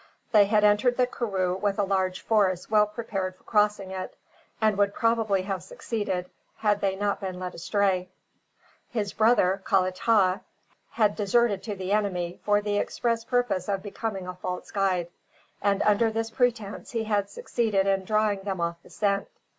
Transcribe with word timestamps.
They 0.31 0.45
had 0.47 0.63
entered 0.63 0.97
the 0.97 1.05
karroo 1.05 1.55
with 1.55 1.77
a 1.77 1.83
large 1.83 2.21
force 2.21 2.71
well 2.71 2.87
prepared 2.87 3.35
for 3.35 3.43
crossing 3.43 3.91
it, 3.91 4.15
and 4.59 4.75
would 4.79 4.95
probably 4.95 5.43
have 5.43 5.61
succeeded, 5.61 6.27
had 6.57 6.81
they 6.81 6.95
not 6.95 7.19
been 7.19 7.37
led 7.39 7.53
astray. 7.53 8.09
His 8.89 9.13
brother, 9.13 9.61
Kalatah, 9.63 10.41
had 10.89 11.15
deserted 11.15 11.61
to 11.65 11.75
the 11.75 11.91
enemy 11.91 12.39
for 12.43 12.61
the 12.61 12.79
express 12.79 13.23
purpose 13.23 13.69
of 13.69 13.83
becoming 13.83 14.25
a 14.25 14.33
false 14.33 14.71
guide, 14.71 15.07
and 15.61 15.83
under 15.83 16.09
this 16.09 16.31
pretence 16.31 16.89
he 16.89 17.03
had 17.03 17.29
succeeded 17.29 17.85
in 17.85 18.03
drawing 18.03 18.41
them 18.41 18.59
off 18.59 18.81
the 18.81 18.89
scent. 18.89 19.27